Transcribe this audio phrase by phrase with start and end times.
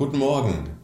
[0.00, 0.78] Guten Morgen.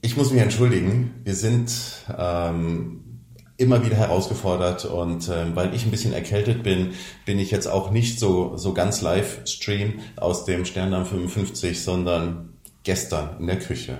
[0.00, 1.12] Ich muss mich entschuldigen.
[1.24, 1.72] Wir sind
[2.16, 3.24] ähm,
[3.56, 6.92] immer wieder herausgefordert und ähm, weil ich ein bisschen erkältet bin,
[7.24, 12.50] bin ich jetzt auch nicht so, so ganz Livestream aus dem Sterndamm 55, sondern
[12.84, 13.98] gestern in der Küche.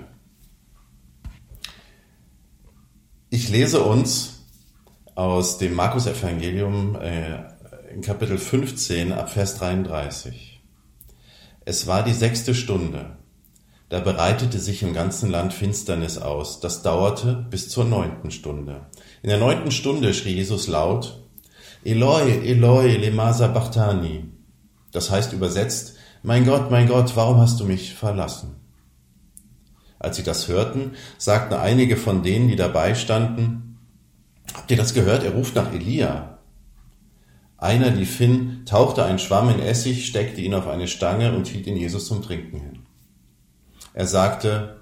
[3.29, 4.45] Ich lese uns
[5.15, 7.39] aus dem Markus-Evangelium äh,
[7.93, 10.56] in Kapitel 15 ab Vers 33.
[11.69, 13.17] Es war die sechste Stunde.
[13.89, 16.61] Da bereitete sich im ganzen Land Finsternis aus.
[16.61, 18.85] Das dauerte bis zur neunten Stunde.
[19.21, 21.21] In der neunten Stunde schrie Jesus laut,
[21.83, 24.31] Eloi, Eloi, lema sabachthani.
[24.93, 28.55] Das heißt übersetzt, mein Gott, mein Gott, warum hast du mich verlassen?
[29.99, 33.77] Als sie das hörten, sagten einige von denen, die dabei standen,
[34.53, 35.25] habt ihr das gehört?
[35.25, 36.36] Er ruft nach Elia.
[37.57, 41.65] Einer lief hin, tauchte einen Schwamm in Essig, steckte ihn auf eine Stange und hielt
[41.65, 42.79] ihn Jesus zum Trinken hin.
[43.93, 44.81] Er sagte,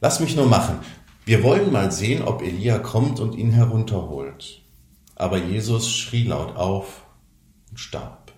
[0.00, 0.80] lass mich nur machen.
[1.24, 4.62] Wir wollen mal sehen, ob Elia kommt und ihn herunterholt.
[5.14, 7.06] Aber Jesus schrie laut auf
[7.70, 8.32] und starb.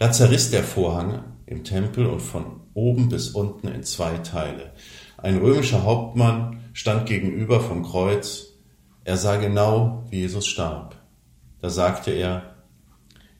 [0.00, 4.72] Da zerriss der Vorhang im Tempel und von oben bis unten in zwei Teile.
[5.18, 8.54] Ein römischer Hauptmann stand gegenüber vom Kreuz.
[9.04, 10.99] Er sah genau, wie Jesus starb.
[11.60, 12.56] Da sagte er,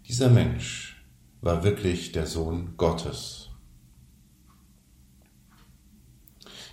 [0.07, 1.05] dieser Mensch
[1.41, 3.51] war wirklich der Sohn Gottes.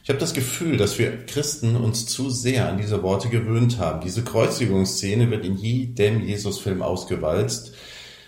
[0.03, 4.00] Ich habe das Gefühl, dass wir Christen uns zu sehr an diese Worte gewöhnt haben.
[4.00, 7.74] Diese Kreuzigungsszene wird in jedem Jesus-Film ausgewalzt.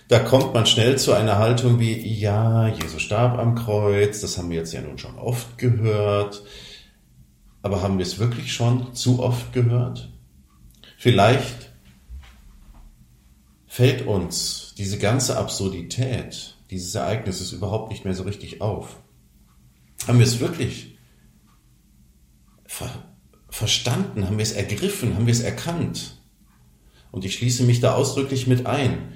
[0.09, 4.50] Da kommt man schnell zu einer Haltung wie, ja, Jesus starb am Kreuz, das haben
[4.50, 6.44] wir jetzt ja nun schon oft gehört.
[7.62, 10.12] Aber haben wir es wirklich schon zu oft gehört?
[10.97, 11.69] Vielleicht
[13.69, 18.97] fällt uns diese ganze Absurdität dieses Ereignisses überhaupt nicht mehr so richtig auf.
[20.07, 20.97] Haben wir es wirklich
[22.66, 22.90] ver
[23.52, 26.22] verstanden, haben wir es ergriffen, haben wir es erkannt.
[27.12, 29.13] Und ich schließe mich da ausdrücklich mit ein.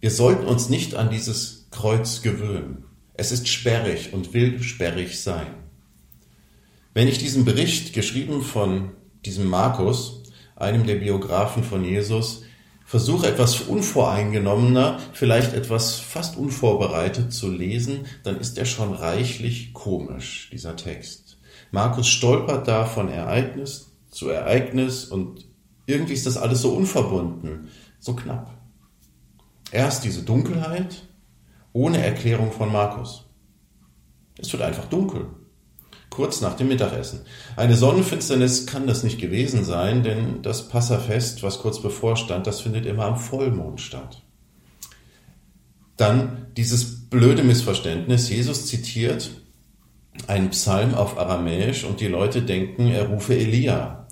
[0.00, 2.84] Wir sollten uns nicht an dieses Kreuz gewöhnen.
[3.14, 5.48] Es ist sperrig und will sperrig sein.
[6.94, 8.92] Wenn ich diesen Bericht, geschrieben von
[9.24, 10.22] diesem Markus,
[10.54, 12.44] einem der Biografen von Jesus,
[12.92, 20.50] versuche etwas unvoreingenommener, vielleicht etwas fast unvorbereitet zu lesen, dann ist er schon reichlich komisch,
[20.52, 21.38] dieser Text.
[21.70, 25.46] Markus stolpert da von Ereignis zu Ereignis und
[25.86, 28.58] irgendwie ist das alles so unverbunden, so knapp.
[29.70, 31.08] Erst diese Dunkelheit
[31.72, 33.24] ohne Erklärung von Markus.
[34.36, 35.30] Es wird einfach dunkel.
[36.12, 37.20] Kurz nach dem Mittagessen.
[37.56, 42.84] Eine Sonnenfinsternis kann das nicht gewesen sein, denn das Passafest, was kurz bevorstand, das findet
[42.84, 44.20] immer am Vollmond statt.
[45.96, 48.28] Dann dieses blöde Missverständnis.
[48.28, 49.30] Jesus zitiert
[50.26, 54.06] ein Psalm auf Aramäisch und die Leute denken, er rufe Elia.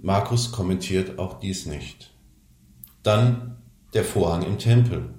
[0.00, 2.12] Markus kommentiert auch dies nicht.
[3.02, 3.56] Dann
[3.92, 5.14] der Vorhang im Tempel.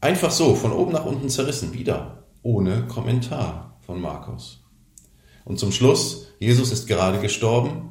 [0.00, 4.63] Einfach so, von oben nach unten zerrissen, wieder, ohne Kommentar von Markus.
[5.44, 7.90] Und zum Schluss, Jesus ist gerade gestorben,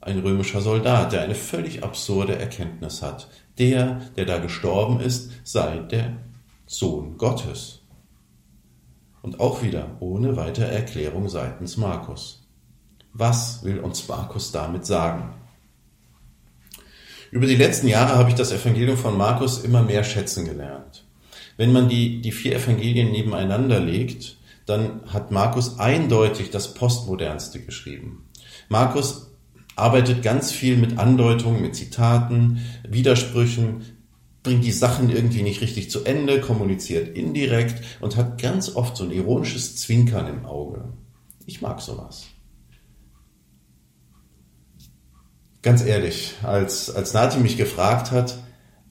[0.00, 3.28] ein römischer Soldat, der eine völlig absurde Erkenntnis hat.
[3.58, 6.16] Der, der da gestorben ist, sei der
[6.66, 7.80] Sohn Gottes.
[9.22, 12.46] Und auch wieder ohne weitere Erklärung seitens Markus.
[13.12, 15.32] Was will uns Markus damit sagen?
[17.30, 21.04] Über die letzten Jahre habe ich das Evangelium von Markus immer mehr schätzen gelernt.
[21.56, 28.30] Wenn man die, die vier Evangelien nebeneinander legt, dann hat Markus eindeutig das Postmodernste geschrieben.
[28.68, 29.32] Markus
[29.76, 33.82] arbeitet ganz viel mit Andeutungen, mit Zitaten, Widersprüchen,
[34.42, 39.04] bringt die Sachen irgendwie nicht richtig zu Ende, kommuniziert indirekt und hat ganz oft so
[39.04, 40.92] ein ironisches Zwinkern im Auge.
[41.46, 42.26] Ich mag sowas.
[45.62, 48.38] Ganz ehrlich, als, als Nati mich gefragt hat,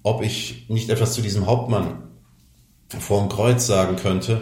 [0.02, 2.10] ob ich nicht etwas zu diesem Hauptmann
[2.90, 4.42] vor dem Kreuz sagen könnte,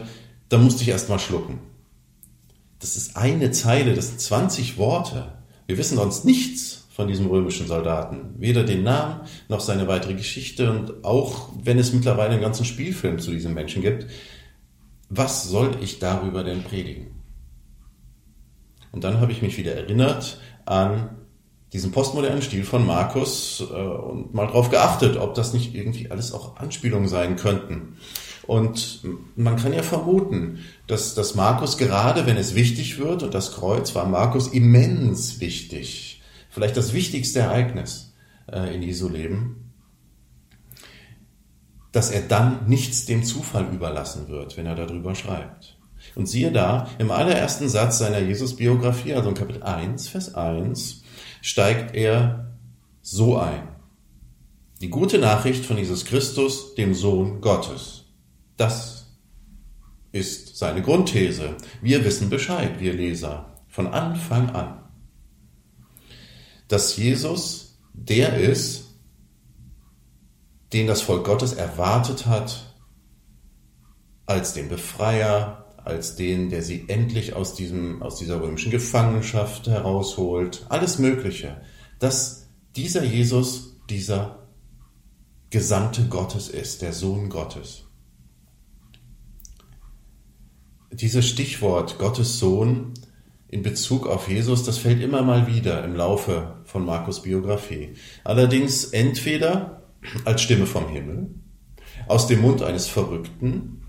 [0.51, 1.59] da musste ich erst mal schlucken.
[2.79, 5.31] Das ist eine Zeile, das sind 20 Worte.
[5.65, 8.35] Wir wissen sonst nichts von diesem römischen Soldaten.
[8.37, 13.19] Weder den Namen noch seine weitere Geschichte und auch wenn es mittlerweile einen ganzen Spielfilm
[13.19, 14.07] zu diesem Menschen gibt,
[15.07, 17.21] was soll ich darüber denn predigen?
[18.91, 21.15] Und dann habe ich mich wieder erinnert an
[21.71, 26.33] diesen postmodernen Stil von Markus äh, und mal darauf geachtet, ob das nicht irgendwie alles
[26.33, 27.95] auch Anspielungen sein könnten.
[28.47, 29.01] Und
[29.35, 33.93] man kann ja vermuten, dass, dass Markus gerade, wenn es wichtig wird, und das Kreuz
[33.93, 38.13] war Markus immens wichtig, vielleicht das wichtigste Ereignis
[38.51, 39.71] äh, in Jesu Leben,
[41.91, 45.77] dass er dann nichts dem Zufall überlassen wird, wenn er darüber schreibt.
[46.15, 51.03] Und siehe da, im allerersten Satz seiner Jesus-Biografie, also in Kapitel 1, Vers 1,
[51.41, 52.57] steigt er
[53.01, 53.67] so ein.
[54.81, 58.00] Die gute Nachricht von Jesus Christus, dem Sohn Gottes.
[58.57, 59.07] Das
[60.11, 61.55] ist seine Grundthese.
[61.81, 64.83] Wir wissen Bescheid, wir Leser, von Anfang an.
[66.67, 68.95] Dass Jesus der ist,
[70.73, 72.75] den das Volk Gottes erwartet hat,
[74.25, 80.65] als den Befreier, als den, der sie endlich aus, diesem, aus dieser römischen Gefangenschaft herausholt,
[80.69, 81.61] alles Mögliche,
[81.99, 84.47] dass dieser Jesus dieser
[85.49, 87.83] Gesandte Gottes ist, der Sohn Gottes.
[90.91, 92.93] Dieses Stichwort Gottes Sohn
[93.47, 97.93] in Bezug auf Jesus, das fällt immer mal wieder im Laufe von Markus Biografie.
[98.25, 99.83] Allerdings entweder
[100.25, 101.29] als Stimme vom Himmel,
[102.07, 103.83] aus dem Mund eines Verrückten,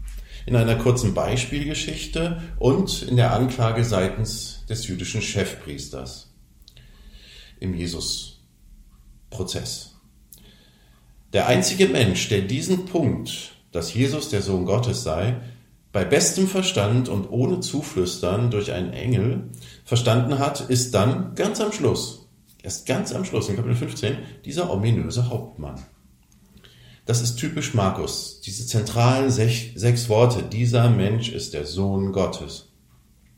[0.47, 6.33] in einer kurzen Beispielgeschichte und in der Anklage seitens des jüdischen Chefpriesters
[7.59, 9.97] im Jesus-Prozess.
[11.33, 15.41] Der einzige Mensch, der diesen Punkt, dass Jesus der Sohn Gottes sei,
[15.93, 19.51] bei bestem Verstand und ohne Zuflüstern durch einen Engel
[19.85, 22.27] verstanden hat, ist dann ganz am Schluss,
[22.63, 25.77] erst ganz am Schluss in Kapitel 15, dieser ominöse Hauptmann.
[27.05, 30.45] Das ist typisch Markus, diese zentralen sech, sechs Worte.
[30.45, 32.69] Dieser Mensch ist der Sohn Gottes.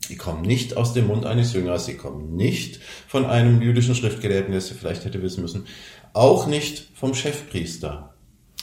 [0.07, 4.51] Die kommen nicht aus dem Mund eines Jüngers, sie kommen nicht von einem jüdischen Schriftgelehrten,
[4.51, 5.65] der es vielleicht hätte wissen müssen,
[6.13, 8.13] auch nicht vom Chefpriester,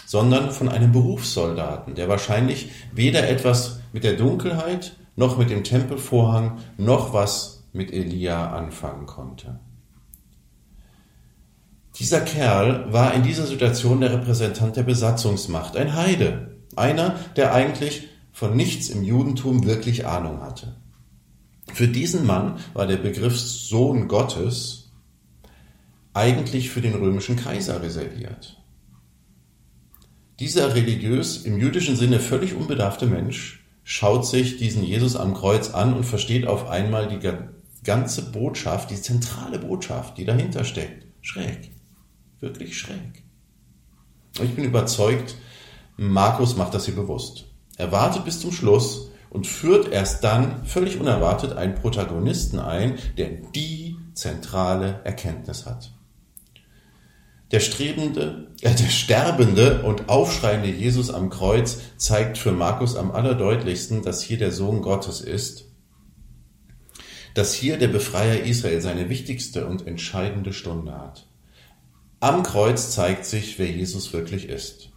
[0.06, 6.58] sondern von einem Berufssoldaten, der wahrscheinlich weder etwas mit der Dunkelheit noch mit dem Tempelvorhang
[6.78, 9.60] noch was mit Elia anfangen konnte.
[11.98, 18.08] Dieser Kerl war in dieser Situation der Repräsentant der Besatzungsmacht, ein Heide, einer, der eigentlich
[18.32, 20.74] von nichts im Judentum wirklich Ahnung hatte.
[21.72, 24.90] Für diesen Mann war der Begriff Sohn Gottes
[26.14, 28.58] eigentlich für den römischen Kaiser reserviert.
[30.40, 35.94] Dieser religiös im jüdischen Sinne völlig unbedarfte Mensch schaut sich diesen Jesus am Kreuz an
[35.94, 37.20] und versteht auf einmal die
[37.84, 41.72] ganze Botschaft, die zentrale Botschaft, die dahinter steckt, schräg
[42.42, 43.22] wirklich schräg.
[44.42, 45.36] Ich bin überzeugt,
[45.96, 47.46] Markus macht das hier bewusst.
[47.78, 53.28] Er wartet bis zum Schluss und führt erst dann völlig unerwartet einen Protagonisten ein, der
[53.54, 55.92] die zentrale Erkenntnis hat.
[57.52, 64.02] Der strebende, äh, der sterbende und aufschreiende Jesus am Kreuz zeigt für Markus am allerdeutlichsten,
[64.02, 65.66] dass hier der Sohn Gottes ist,
[67.34, 71.28] dass hier der Befreier Israel seine wichtigste und entscheidende Stunde hat.
[72.20, 74.91] Am Kreuz zeigt sich, wer Jesus wirklich ist.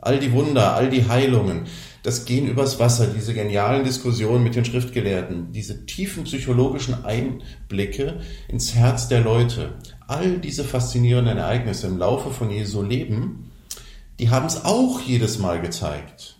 [0.00, 1.66] All die Wunder, all die Heilungen,
[2.02, 8.74] das Gehen übers Wasser, diese genialen Diskussionen mit den Schriftgelehrten, diese tiefen psychologischen Einblicke ins
[8.74, 9.74] Herz der Leute,
[10.06, 13.50] all diese faszinierenden Ereignisse im Laufe von Jesu Leben,
[14.18, 16.36] die haben es auch jedes Mal gezeigt,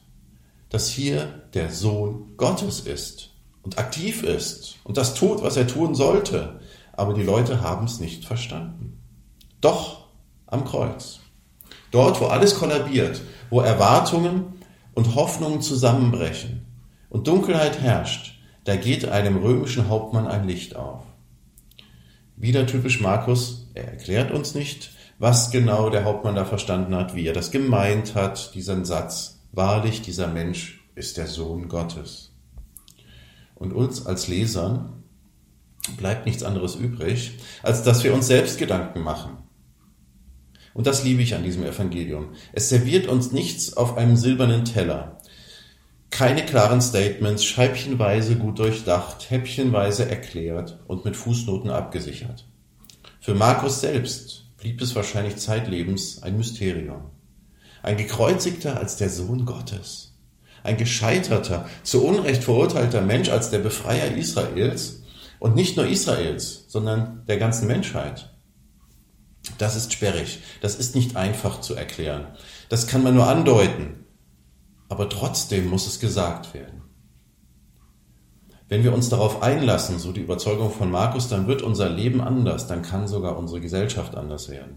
[0.71, 3.31] dass hier der Sohn Gottes ist
[3.63, 6.61] und aktiv ist und das tut, was er tun sollte,
[6.93, 8.99] aber die Leute haben es nicht verstanden.
[9.61, 10.09] Doch
[10.47, 11.21] am Kreuz.
[11.91, 14.55] Dort, wo alles kollabiert, wo Erwartungen
[14.95, 16.67] und Hoffnungen zusammenbrechen
[17.09, 21.03] und Dunkelheit herrscht, da geht einem römischen Hauptmann ein Licht auf.
[22.37, 27.27] Wieder typisch Markus, er erklärt uns nicht, was genau der Hauptmann da verstanden hat, wie
[27.27, 29.41] er das gemeint hat, diesen Satz.
[29.53, 32.33] Wahrlich, dieser Mensch ist der Sohn Gottes.
[33.55, 35.03] Und uns als Lesern
[35.97, 39.39] bleibt nichts anderes übrig, als dass wir uns selbst Gedanken machen.
[40.79, 42.29] Und das liebe ich an diesem Evangelium.
[42.53, 45.19] Es serviert uns nichts auf einem silbernen Teller.
[46.09, 52.47] Keine klaren Statements, scheibchenweise gut durchdacht, häppchenweise erklärt und mit Fußnoten abgesichert.
[53.21, 57.11] Für Markus selbst blieb es wahrscheinlich zeitlebens ein Mysterium.
[57.83, 60.15] Ein gekreuzigter als der Sohn Gottes.
[60.63, 65.03] Ein gescheiterter, zu Unrecht verurteilter Mensch als der Befreier Israels
[65.41, 68.31] und nicht nur Israels, sondern der ganzen Menschheit.
[69.57, 70.41] Das ist sperrig.
[70.61, 72.27] Das ist nicht einfach zu erklären.
[72.69, 74.05] Das kann man nur andeuten.
[74.89, 76.83] Aber trotzdem muss es gesagt werden.
[78.69, 82.67] Wenn wir uns darauf einlassen, so die Überzeugung von Markus, dann wird unser Leben anders,
[82.67, 84.77] dann kann sogar unsere Gesellschaft anders werden.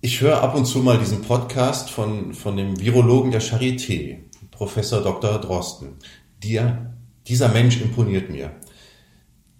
[0.00, 4.18] Ich höre ab und zu mal diesen Podcast von, von dem Virologen der Charité,
[4.50, 5.38] Professor Dr.
[5.40, 5.96] Drosten.
[6.42, 6.94] Der,
[7.26, 8.50] dieser Mensch imponiert mir.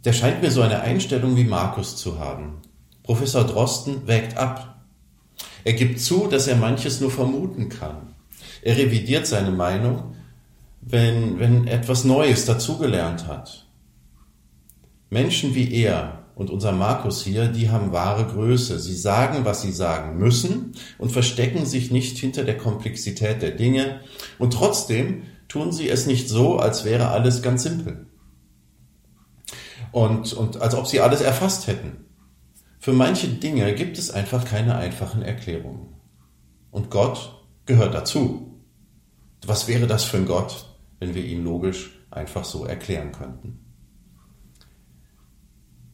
[0.07, 2.63] Der scheint mir so eine Einstellung wie Markus zu haben.
[3.03, 4.85] Professor Drosten wägt ab.
[5.65, 8.15] Er gibt zu, dass er manches nur vermuten kann.
[8.63, 10.15] Er revidiert seine Meinung,
[10.81, 13.67] wenn, wenn etwas Neues dazugelernt hat.
[15.11, 18.79] Menschen wie er und unser Markus hier, die haben wahre Größe.
[18.79, 24.03] Sie sagen, was sie sagen müssen und verstecken sich nicht hinter der Komplexität der Dinge.
[24.39, 28.06] Und trotzdem tun sie es nicht so, als wäre alles ganz simpel.
[29.97, 32.05] Und, und als ob sie alles erfasst hätten.
[32.79, 35.95] Für manche Dinge gibt es einfach keine einfachen Erklärungen.
[36.71, 38.61] Und Gott gehört dazu.
[39.47, 40.67] Was wäre das für ein Gott,
[41.01, 43.61] wenn wir ihn logisch einfach so erklären könnten.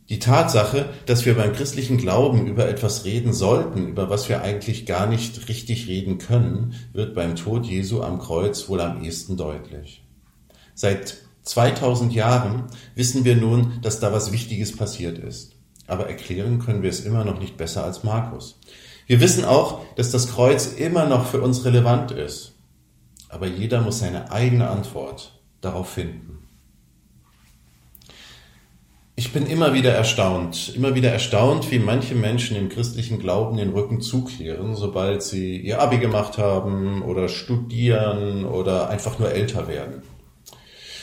[0.09, 4.85] Die Tatsache, dass wir beim christlichen Glauben über etwas reden sollten, über was wir eigentlich
[4.85, 10.05] gar nicht richtig reden können, wird beim Tod Jesu am Kreuz wohl am ehesten deutlich.
[10.75, 15.53] Seit 2000 Jahren wissen wir nun, dass da was Wichtiges passiert ist.
[15.87, 18.61] Aber erklären können wir es immer noch nicht besser als Markus.
[19.07, 22.53] Wir wissen auch, dass das Kreuz immer noch für uns relevant ist
[23.33, 26.39] aber jeder muss seine eigene Antwort darauf finden.
[29.17, 33.71] Ich bin immer wieder erstaunt, immer wieder erstaunt, wie manche Menschen im christlichen Glauben den
[33.71, 40.03] Rücken zukehren, sobald sie ihr Abi gemacht haben oder studieren oder einfach nur älter werden.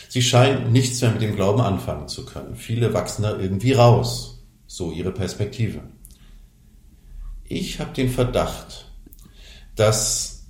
[0.10, 2.56] Sie scheinen nichts mehr mit dem Glauben anfangen zu können.
[2.56, 4.44] Viele wachsen da irgendwie raus.
[4.66, 5.82] So ihre Perspektive.
[7.44, 8.92] Ich habe den Verdacht,
[9.76, 10.48] dass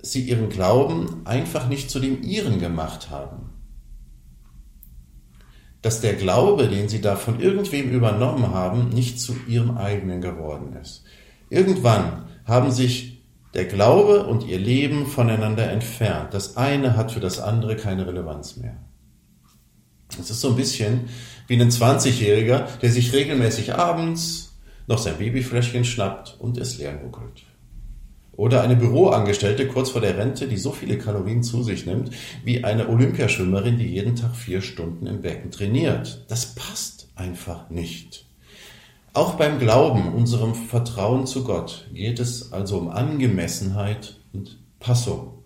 [0.00, 3.50] sie ihren Glauben einfach nicht zu dem ihren gemacht haben.
[5.82, 10.74] Dass der Glaube, den sie da von irgendwem übernommen haben, nicht zu ihrem eigenen geworden
[10.80, 11.04] ist.
[11.50, 13.11] Irgendwann haben sich
[13.54, 16.32] der Glaube und ihr Leben voneinander entfernt.
[16.32, 18.76] Das eine hat für das andere keine Relevanz mehr.
[20.18, 21.08] Es ist so ein bisschen
[21.46, 27.44] wie ein 20-Jähriger, der sich regelmäßig abends noch sein Babyfläschchen schnappt und es leer nuckelt.
[28.32, 32.10] Oder eine Büroangestellte kurz vor der Rente, die so viele Kalorien zu sich nimmt,
[32.44, 36.24] wie eine Olympiaschwimmerin, die jeden Tag vier Stunden im Becken trainiert.
[36.28, 38.26] Das passt einfach nicht.
[39.14, 45.42] Auch beim Glauben, unserem Vertrauen zu Gott, geht es also um Angemessenheit und Passung.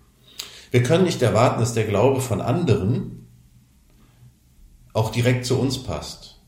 [0.71, 3.27] Wir können nicht erwarten, dass der Glaube von anderen
[4.93, 6.41] auch direkt zu uns passt.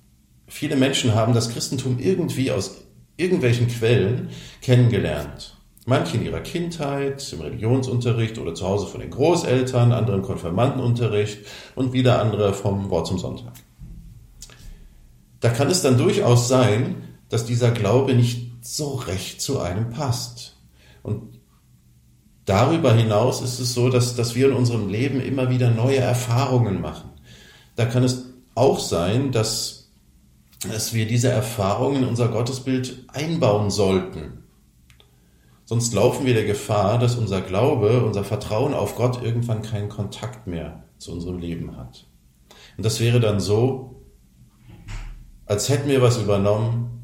[0.46, 2.84] Viele Menschen haben das Christentum irgendwie aus
[3.16, 4.28] irgendwelchen Quellen
[4.62, 5.56] kennengelernt.
[5.86, 11.40] Manche in ihrer Kindheit, im Religionsunterricht oder zu Hause von den Großeltern, andere im Konfirmandenunterricht
[11.74, 13.54] und wieder andere vom Wort zum Sonntag.
[15.40, 20.56] Da kann es dann durchaus sein, dass dieser Glaube nicht so recht zu einem passt.
[21.02, 21.40] Und
[22.44, 26.80] darüber hinaus ist es so, dass, dass wir in unserem Leben immer wieder neue Erfahrungen
[26.80, 27.10] machen.
[27.76, 29.90] Da kann es auch sein, dass,
[30.70, 34.44] dass wir diese Erfahrungen in unser Gottesbild einbauen sollten.
[35.64, 40.46] Sonst laufen wir der Gefahr, dass unser Glaube, unser Vertrauen auf Gott irgendwann keinen Kontakt
[40.46, 42.06] mehr zu unserem Leben hat.
[42.76, 44.02] Und das wäre dann so,
[45.44, 46.97] als hätten wir was übernommen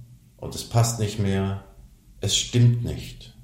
[0.45, 1.65] und es passt nicht mehr,
[2.21, 3.35] es stimmt nicht.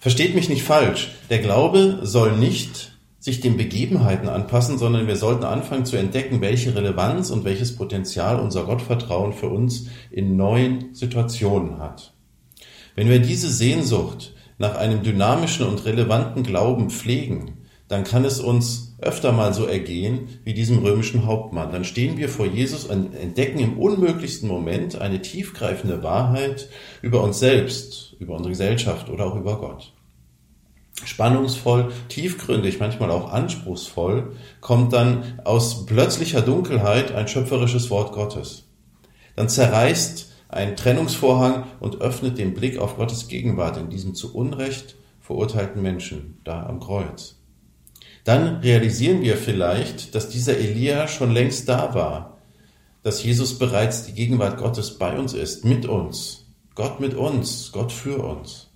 [0.00, 5.44] Versteht mich nicht falsch, der Glaube soll nicht sich den Begebenheiten anpassen, sondern wir sollten
[5.44, 11.78] anfangen zu entdecken, welche Relevanz und welches Potenzial unser Gottvertrauen für uns in neuen Situationen
[11.78, 12.14] hat.
[12.94, 17.58] Wenn wir diese Sehnsucht nach einem dynamischen und relevanten Glauben pflegen,
[17.88, 21.70] dann kann es uns öfter mal so ergehen wie diesem römischen Hauptmann.
[21.70, 26.68] Dann stehen wir vor Jesus und entdecken im unmöglichsten Moment eine tiefgreifende Wahrheit
[27.00, 29.92] über uns selbst, über unsere Gesellschaft oder auch über Gott.
[31.04, 38.64] Spannungsvoll, tiefgründig, manchmal auch anspruchsvoll, kommt dann aus plötzlicher Dunkelheit ein schöpferisches Wort Gottes.
[39.36, 44.96] Dann zerreißt ein Trennungsvorhang und öffnet den Blick auf Gottes Gegenwart in diesem zu Unrecht
[45.20, 47.37] verurteilten Menschen da am Kreuz.
[48.28, 52.36] Dann realisieren wir vielleicht, dass dieser Elia schon längst da war,
[53.02, 56.44] dass Jesus bereits die Gegenwart Gottes bei uns ist, mit uns,
[56.74, 58.68] Gott mit uns, Gott für uns.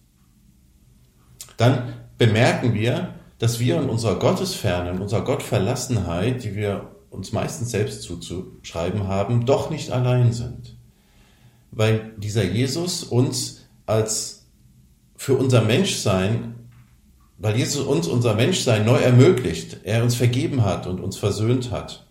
[1.59, 7.73] Dann bemerken wir, dass wir in unserer Gottesferne, in unserer Gottverlassenheit, die wir uns meistens
[7.73, 10.79] selbst zuzuschreiben haben, doch nicht allein sind.
[11.73, 14.47] Weil dieser Jesus uns als
[15.15, 16.55] für unser Menschsein,
[17.43, 22.07] weil Jesus uns unser Menschsein neu ermöglicht, er uns vergeben hat und uns versöhnt hat.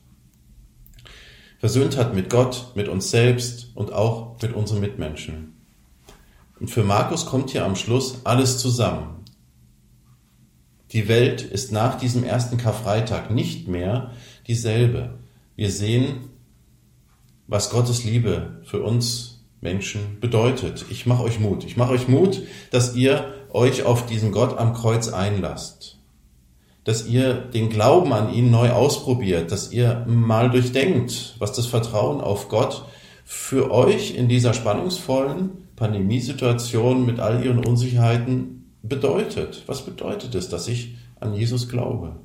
[1.58, 5.54] Versöhnt hat mit Gott, mit uns selbst und auch mit unseren Mitmenschen.
[6.60, 9.24] Und für Markus kommt hier am Schluss alles zusammen.
[10.92, 14.12] Die Welt ist nach diesem ersten Karfreitag nicht mehr
[14.48, 15.20] dieselbe.
[15.56, 16.30] Wir sehen,
[17.48, 20.84] was Gottes Liebe für uns Menschen bedeutet.
[20.90, 21.64] Ich mache euch Mut.
[21.64, 25.98] Ich mache euch Mut, dass ihr euch auf diesen Gott am Kreuz einlasst.
[26.84, 32.22] Dass ihr den Glauben an ihn neu ausprobiert, dass ihr mal durchdenkt, was das Vertrauen
[32.22, 32.86] auf Gott
[33.24, 39.64] für euch in dieser spannungsvollen Pandemiesituation mit all ihren Unsicherheiten bedeutet.
[39.68, 42.16] Was bedeutet es, dass ich an Jesus glaube?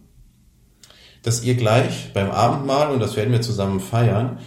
[1.23, 4.39] Dass ihr gleich beim Abendmahl, und das werden wir zusammen feiern,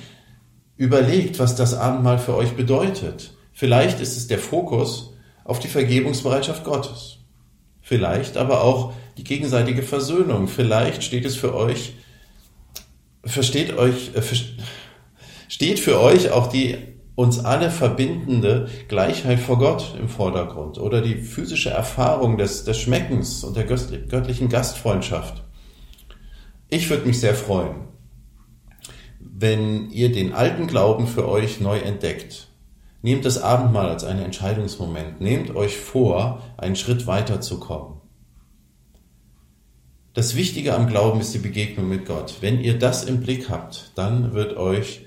[0.76, 3.34] überlegt, was das Abendmahl für euch bedeutet.
[3.52, 5.14] Vielleicht ist es der Fokus
[5.50, 7.18] auf die Vergebungsbereitschaft Gottes.
[7.82, 10.48] Vielleicht aber auch die gegenseitige Versöhnung.
[10.48, 11.94] Vielleicht steht es für euch,
[13.26, 14.22] versteht euch, äh,
[15.48, 16.78] steht für euch auch die
[17.16, 23.44] uns alle verbindende Gleichheit vor Gott im Vordergrund oder die physische Erfahrung des, des Schmeckens
[23.44, 25.44] und der göttlichen Gastfreundschaft.
[26.70, 27.88] Ich würde mich sehr freuen,
[29.20, 32.49] wenn ihr den alten Glauben für euch neu entdeckt.
[33.02, 35.22] Nehmt das Abendmahl als einen Entscheidungsmoment.
[35.22, 38.02] Nehmt euch vor, einen Schritt weiter zu kommen.
[40.14, 42.38] Das Wichtige am Glauben ist die Begegnung mit Gott.
[42.42, 45.06] Wenn ihr das im Blick habt, dann wird euch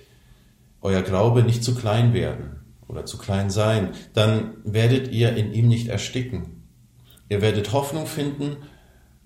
[0.80, 5.68] euer Glaube nicht zu klein werden oder zu klein sein, dann werdet ihr in ihm
[5.68, 6.62] nicht ersticken.
[7.28, 8.56] Ihr werdet Hoffnung finden,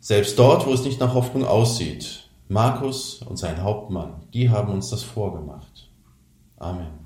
[0.00, 2.30] selbst dort, wo es nicht nach Hoffnung aussieht.
[2.48, 5.90] Markus und sein Hauptmann, die haben uns das vorgemacht.
[6.58, 7.05] Amen.